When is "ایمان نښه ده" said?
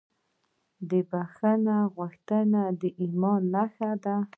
3.01-4.15